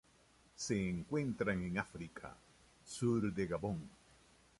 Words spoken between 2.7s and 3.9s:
sur de Gabón.